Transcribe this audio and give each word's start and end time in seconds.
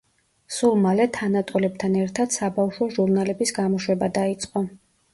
სულ 0.53 0.71
მალე 0.85 1.05
თანატოლებთან 1.17 1.99
ერთად 2.05 2.35
საბავშვო 2.39 2.91
ჟურნალების 2.99 3.57
გამოშვება 3.63 4.15
დაიწყო. 4.21 4.69